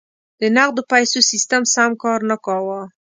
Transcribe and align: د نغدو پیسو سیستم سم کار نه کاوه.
د 0.41 0.43
نغدو 0.55 0.81
پیسو 0.91 1.19
سیستم 1.31 1.63
سم 1.73 1.91
کار 2.03 2.19
نه 2.29 2.37
کاوه. 2.45 2.79